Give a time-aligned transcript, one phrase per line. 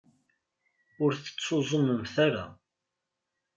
[1.03, 2.45] Ur tettuẓumemt ara.